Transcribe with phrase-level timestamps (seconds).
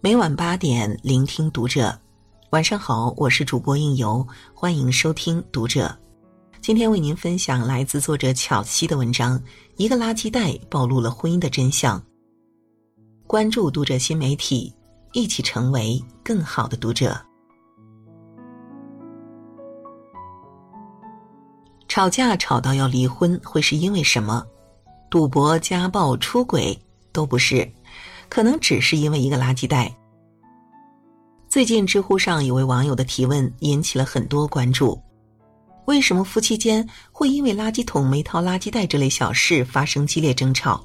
[0.00, 1.96] 每晚八点，聆听读者。
[2.50, 5.96] 晚上好，我是主播应由，欢迎收听读者。
[6.60, 9.38] 今天为您分享来自作者巧西的文章
[9.76, 12.00] 《一个垃圾袋暴露了婚姻的真相》。
[13.28, 14.74] 关注读者新媒体，
[15.12, 17.16] 一起成为更好的读者。
[21.86, 24.44] 吵架吵到要离婚，会是因为什么？
[25.12, 26.76] 赌博、家暴、出轨
[27.12, 27.70] 都不是，
[28.30, 29.94] 可能只是因为一个垃圾袋。
[31.50, 34.98] 最近知乎上有位网友的提问引起了很多关注。
[35.84, 40.82] 为什么夫妻间会因为垃圾桶没套垃圾袋这类小事发生激烈争吵？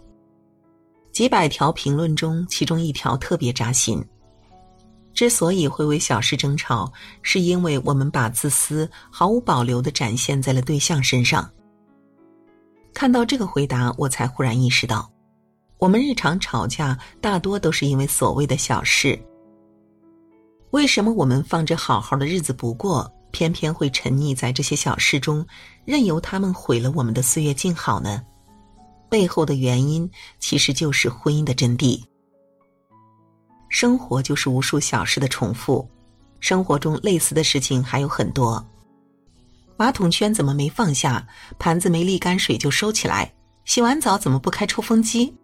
[1.14, 4.04] 几百条评论中，其中一条特别扎心。
[5.14, 11.50] 之所以会为小事争吵，是因为我们把自私毫无保留的展现在了对象身上。
[12.98, 15.08] 看到这个回答，我才忽然意识到，
[15.78, 19.20] 我们日常吵架大多都是因为所谓的小事。
[20.72, 23.08] 为什么我们放着好好的日子不过？
[23.30, 25.46] 偏偏会沉溺在这些小事中，
[25.86, 28.20] 任由他们毁了我们的岁月静好呢？
[29.12, 32.04] 背后的原因其实就是婚姻的真谛。
[33.70, 35.88] 生活就是无数小事的重复，
[36.40, 38.68] 生活中类似的事情还有很多。
[39.78, 41.28] 马桶圈怎么没放下？
[41.60, 43.32] 盘子没沥干水就收起来？
[43.66, 45.36] 洗完澡怎么不开抽风机？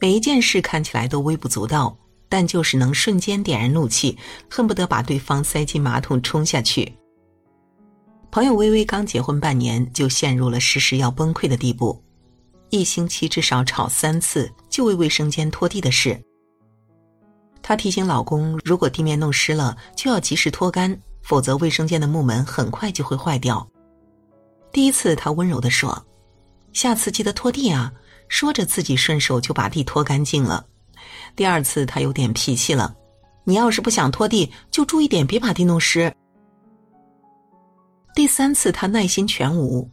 [0.00, 1.96] 每一件事看起来都微不足道，
[2.28, 4.16] 但就是能瞬间点燃怒气，
[4.48, 6.94] 恨不得把对方塞进马桶冲下去。
[8.30, 12.00] 朋友微微刚结婚半年，就陷入了时时要崩溃的地步，
[12.70, 16.16] 一星期至少吵三次，就为卫生间拖地的事。
[17.60, 23.68] 她提醒老公，如果地面弄湿了，就要及时拖干，否则卫生间的木门很快就会坏掉。
[24.72, 26.02] 第一次，她温柔地说
[26.72, 27.92] ：“下次记得拖地啊。”
[28.28, 30.64] 说着自己顺手就把地拖干净了。
[31.36, 32.94] 第二次，她有点脾气了
[33.44, 36.14] ：“你要是不想拖地，就注意点，别把地弄湿。”
[38.14, 39.86] 第三次，她耐心全无，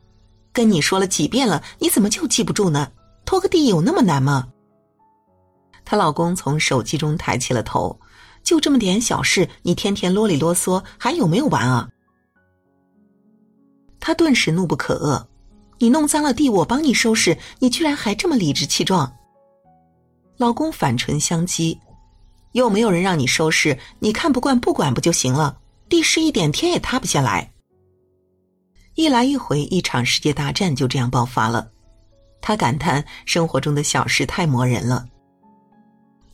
[0.54, 2.90] 跟你说了几遍了，你怎么就记不住呢？
[3.26, 4.48] 拖个地有那么难吗？
[5.84, 7.98] 她老公从手机中抬起了头，
[8.46, 11.90] 就这么点小事，你天天啰里啰嗦，还有没有完啊？
[14.00, 15.26] 他顿时怒不可遏，
[15.80, 19.12] 你弄脏了地，我帮你收拾，你居然还这么理直气壮。
[20.38, 21.78] 老公反唇相讥，
[22.52, 25.58] 又没有人让你收拾，你看不惯不管不就行了？
[25.90, 27.52] 地湿一点，天也塌不下来。
[28.94, 31.72] 一来一回，一场世界大战就这样爆发了。
[32.42, 35.08] 他感叹生活中的小事太磨人了。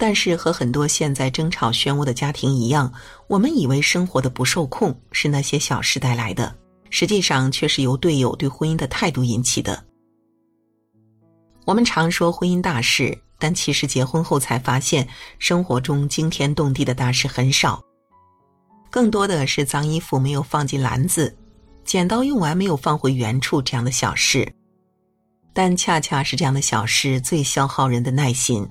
[0.02, 2.92] 但是和很多现在争吵漩涡的家庭一样，
[3.28, 6.56] 我们以为生活的不受控是那些小事带来的，
[6.90, 9.86] 实际上却是由队友对婚姻的态度引起的。
[11.66, 15.08] 我们常说婚姻大事，但其实结婚后才发现，
[15.38, 17.80] 生活中惊天动地的大事很少，
[18.90, 21.38] 更多的是脏衣服没有放进篮子。
[21.86, 24.52] 剪刀用完没有放回原处，这样的小事，
[25.54, 28.68] 但恰恰是这样的小事最消耗人的耐心。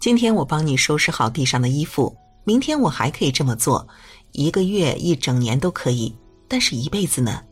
[0.00, 3.86] 今天我帮你收拾好地上的衣服，明天我还可以这么做，
[4.32, 6.14] 一个月、一整年都可以，
[6.46, 7.42] 但是一辈子呢？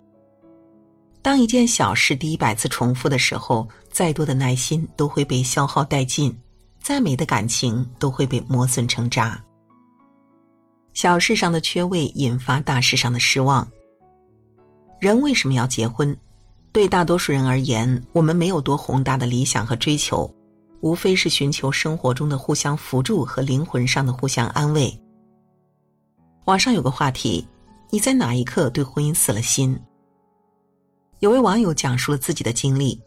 [1.22, 6.32] 当一件小事第一百次重复的时候，再多的耐心都会被消耗殆尽，
[6.80, 9.42] 再美的感情都会被磨损成渣。
[10.94, 13.66] 小事上的缺位引发大事上的失望。
[15.00, 16.16] 人为什么要结婚？
[16.70, 20.32] 对大多数人而言，我们没有多宏大的理想和追求，
[20.80, 24.92] 无非是寻求生活中的互相扶助和灵魂上的互相安慰。
[26.44, 27.46] 网上有个话题：
[27.90, 29.78] 你在哪一刻对婚姻死了心？
[31.20, 33.00] 有位网友讲述了自己的经历：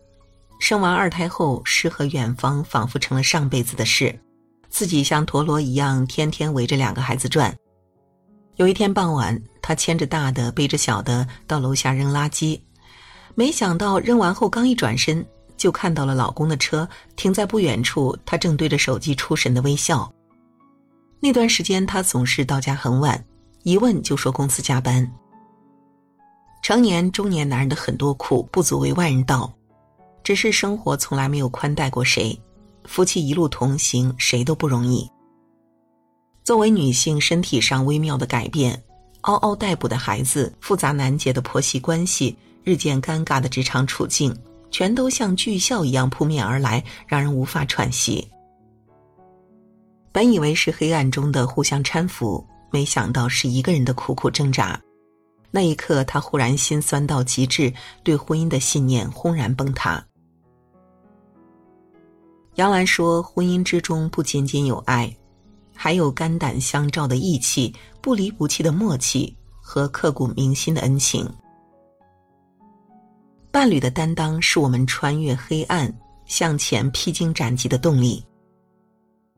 [0.60, 4.20] 生完二胎后，诗和远方仿佛成了上辈子的事，
[4.68, 7.56] 自己像陀螺一样，天天围着两个孩子转。
[8.56, 12.60] 有一天傍晚，他牵着大的，背着小的到楼下扔垃圾，
[13.36, 15.26] 没想到扔完后刚一转身，
[15.60, 16.88] 就看到了老公的车
[17.18, 20.12] 停在不远处，他正对着手机出神的微笑。
[21.20, 23.24] 那段时间，他总是到家很晚，
[23.64, 25.08] 一问就说公司加班。
[26.64, 29.52] 成年中年男人的很多苦不足为外人道，
[30.24, 32.40] 只是生活从来没有宽待过谁，
[32.86, 35.10] 夫妻一路同行，谁都不容易。
[36.46, 38.82] 作为女性，身体上微妙的改变，
[39.22, 44.34] 嗷嗷待哺的孩子，复杂难解的婆媳关系，日渐尴尬的职场处境，
[44.72, 48.28] 全都像巨啸一样扑面而来，让人无法喘息。
[50.12, 54.80] 本以为是黑暗中的互相搀扶，没想到是一个人的苦苦挣扎。
[55.52, 57.74] 那一刻，他忽然心酸到极致，
[58.04, 60.04] 对婚姻的信念轰然崩塌。
[62.56, 65.16] 杨澜说：“婚姻之中不仅仅有爱，
[65.76, 71.28] 还有肝胆相照的义气、不离不弃的默契和刻骨铭心的恩情。
[73.52, 75.92] 伴侣的担当是我们穿越黑暗、
[76.26, 78.24] 向前披荆斩棘的动力。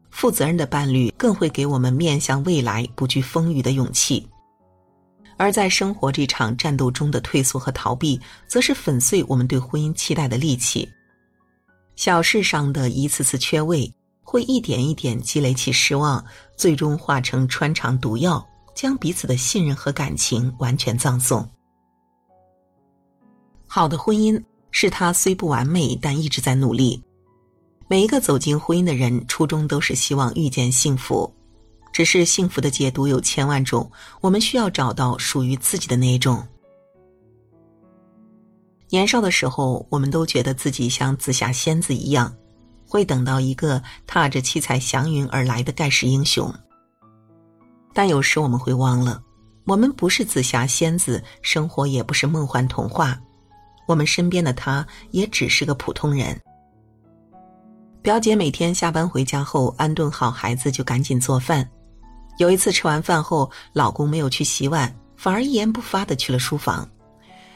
[0.09, 4.27] 负责任的伴侣更会给我们面向未来、不惧风雨的勇气。
[5.37, 10.87] 而在生活这场战斗中的退缩和逃避，则是粉碎我们对婚姻期待的利器。”
[11.95, 13.91] 小事上的一次次缺位，
[14.21, 16.23] 会一点一点积累起失望，
[16.57, 21.47] 最终化成穿肠毒药，将彼此的信任和感情完全葬送。
[23.73, 24.37] 好的婚姻
[24.71, 27.01] 是他虽不完美，但一直在努力。
[27.87, 31.33] 每一个走进婚姻的人，初衷都是希望遇见幸福，
[31.93, 33.89] 只是幸福的解读有千万种，
[34.19, 36.45] 我们需要找到属于自己的那一种。
[38.89, 42.35] 年少的时候，我们都觉得自己像紫霞仙子一样，
[42.85, 46.53] 会等到一个踏着七彩祥云而来的盖世英雄。
[47.93, 49.23] 但有时我们会忘了，
[49.63, 53.17] 我们不是紫霞仙子，生活也不是梦幻童话，
[53.87, 56.39] 我们身边的他也只是个普通人。
[58.01, 61.67] 表姐每天下班回家后，安顿好孩子就赶紧做饭。
[62.37, 66.87] 有一次吃完饭后，老公没有去洗碗，反而一言不发的去了书房。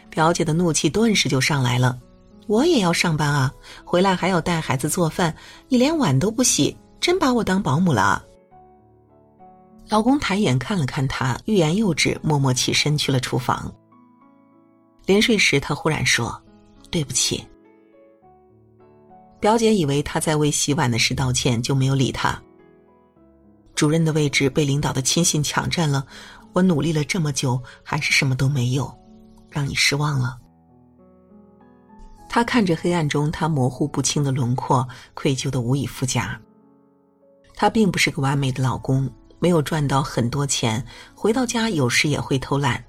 [0.09, 1.97] 表姐的怒气顿时就上来了，
[2.45, 3.51] 我也要上班啊，
[3.83, 5.35] 回来还要带孩子做饭，
[5.67, 8.23] 你连碗都不洗，真把我当保姆了。
[9.89, 13.73] 老公抬眼看了看她，欲言又止，默默起身去了厨房。
[15.05, 16.41] 临睡时，他忽然说
[16.89, 17.45] ：“对不起。”
[19.39, 22.41] 表姐以为他在为洗碗的事道歉，就没有理他。
[23.75, 26.05] 主任的位置被领导的亲信抢占了，
[26.53, 28.91] 我努力了这么久，还是什么都没有。
[29.49, 30.37] 让你失望了。
[32.27, 36.37] 他看着黑暗中他模糊不清的轮廓，愧疚的无以复加。
[37.55, 39.09] 他并不是个完美的老公，
[39.39, 42.83] 没有赚到很多钱，回到家有时也会偷懒，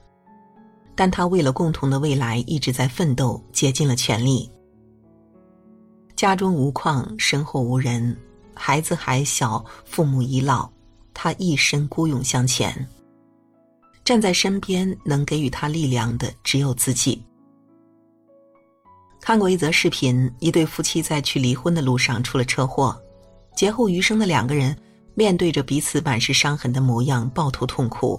[0.96, 4.50] 但他为了共同的未来一直在奋斗，竭尽了全力。
[6.16, 8.16] 家中无矿，身后无人，
[8.54, 10.68] 孩子还小，父母已老，
[11.12, 12.74] 他一身孤勇向前。
[14.02, 17.22] 站在身边能给予他力量的只有自己。
[19.20, 22.96] 看过一则视频，一对夫妻在去离婚的路上出了车祸，
[23.54, 24.74] 劫后余生的两个人
[25.14, 28.18] 面对着彼此满是伤痕的模样，抱头痛哭。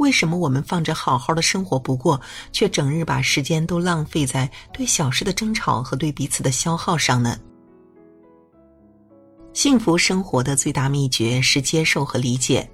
[0.00, 2.18] 为什么我们放着好好的生活不过，
[2.52, 7.38] 却整日把时间都浪费在对小事的争吵和对彼此的消耗上呢？
[9.52, 12.66] 幸福生活的最大秘诀是接受和理解。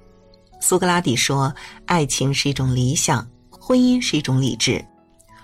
[0.61, 1.53] 苏格拉底说
[1.85, 4.83] ：“爱情是一种理想，婚姻是一种理智。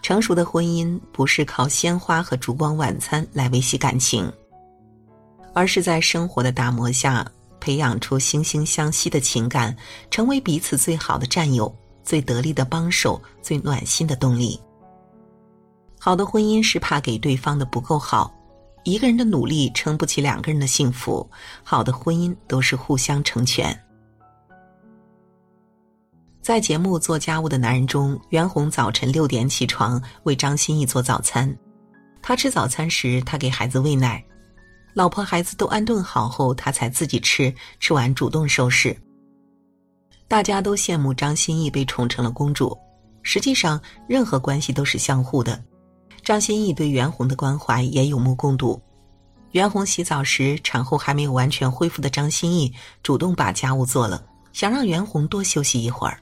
[0.01, 4.31] 成熟的婚姻不是靠鲜花和烛光晚餐来维系感情，
[5.53, 7.29] 而是在生活的打磨下
[7.63, 9.73] 培养出惺惺相惜的情感，
[10.11, 11.73] 成为彼此最好的战友、
[12.03, 14.59] 最得力的帮手、最暖心的动力。
[15.97, 18.35] 好的婚姻是怕给对方的不够好，
[18.83, 21.25] 一个人的努力撑不起两个人的幸福。
[21.63, 23.73] 好的婚姻都是互相成全。”
[26.43, 31.57] 在节目做家务的男人中，袁弘早晨六点起床为张歆艺做早餐。
[32.21, 34.21] 他吃早餐时，他给孩子喂奶；
[34.93, 37.53] 老婆孩子都安顿好后，他才自己吃。
[37.79, 38.95] 吃完主动收拾。
[40.27, 42.77] 大家都羡慕张歆艺被宠成了公主，
[43.21, 45.61] 实际上任何关系都是相互的。
[46.23, 48.81] 张歆艺对袁弘的关怀也有目共睹。
[49.51, 52.73] 袁弘洗澡时，产后还没有完全恢复的张歆艺
[53.03, 56.19] 主动把家务做了，想让袁弘多休息一会儿。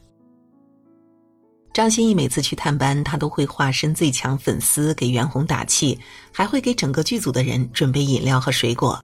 [1.73, 5.97] 张歆艺每次去探班，他都会化身最强粉丝给袁弘打气，
[6.31, 9.01] 还会给整个剧组的人准备饮料和水果。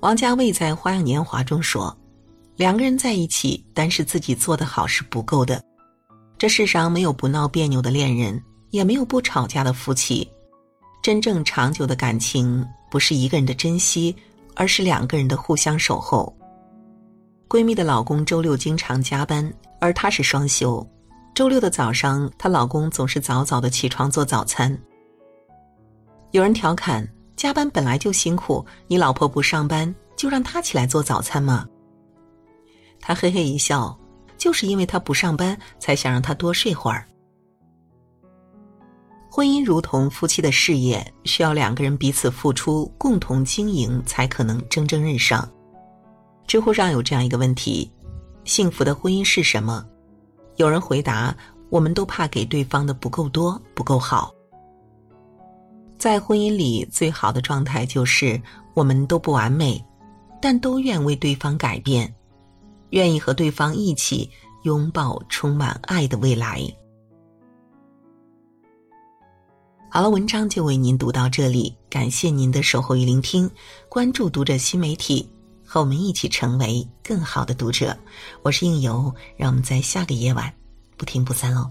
[0.00, 1.96] 王家卫在《花样年华》中说
[2.56, 5.62] ：“两个人在一起，单是自己做得好是不够的。
[6.36, 10.28] 这世上没有不闹别扭的恋人，也没有不吵架的夫妻。
[11.02, 14.16] 真正长久的感情，不是一个人的珍惜，
[14.56, 16.34] 而是两个人的互相守候。”
[17.50, 19.52] 闺蜜的老公周六经常加班。
[19.80, 20.86] 而她是双休，
[21.34, 24.78] 周六的早上，她老公总是早早的起床做早餐。
[26.30, 27.04] 有人调侃
[27.34, 31.66] ：“加班本来就辛苦，你老婆不上班，就让她起来做早餐吗？”
[33.02, 33.98] 他嘿嘿一笑
[34.38, 37.04] ：“就是因为她不上班，才想让她多睡会儿。”
[39.28, 45.50] 婚姻如同夫妻的事业，需要两个人彼此付出，共同经营，才可能蒸蒸日上。
[46.50, 47.88] 知乎上有这样一个问题。
[48.42, 49.86] 幸福的婚姻是什么？
[50.56, 51.32] 有人回答：
[51.68, 54.34] 我们都怕给对方的不够多、不够好。
[55.96, 58.42] 在婚姻里，最好的状态就是
[58.74, 59.80] 我们都不完美，
[60.42, 62.12] 但都愿为对方改变，
[62.88, 64.28] 愿意和对方一起
[64.64, 66.60] 拥抱充满爱的未来。
[69.88, 73.48] 好了，文章就为您读到这里，感谢您的守候与聆听，
[73.88, 75.30] 关注读者新媒体，
[75.72, 77.96] 和我们一起成为更好的读者。
[78.42, 80.52] 我是应由，让我们在下个夜晚
[80.96, 81.70] 不听不散喽。